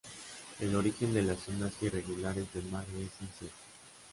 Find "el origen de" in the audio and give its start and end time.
0.59-1.21